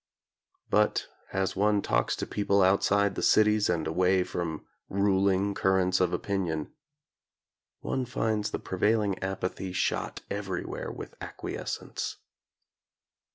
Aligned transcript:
But 0.71 1.05
as 1.31 1.55
one 1.55 1.83
talks 1.83 2.15
to 2.15 2.25
people 2.25 2.63
outside 2.63 3.13
the 3.13 3.21
cities 3.21 3.69
and 3.69 3.85
away 3.85 4.23
from 4.23 4.65
ruling 4.89 5.53
currents 5.53 6.01
of 6.01 6.11
opinion, 6.11 6.73
one 7.81 8.05
finds 8.05 8.49
the 8.49 8.57
pre 8.57 8.79
vailing 8.79 9.19
apathy 9.21 9.73
shot 9.73 10.21
everywhere 10.31 10.89
with 10.91 11.13
acquiescence. 11.21 12.17